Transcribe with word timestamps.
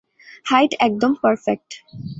Height 0.45 0.71
একদম 0.79 1.11
perfect. 1.21 1.69